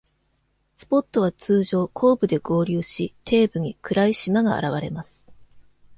[0.73, 5.27] スポットは通常、後部で合流し、底部に暗い縞が現れます。